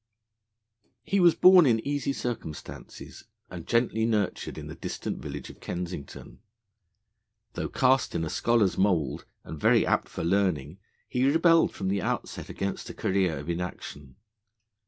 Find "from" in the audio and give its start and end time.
11.71-11.87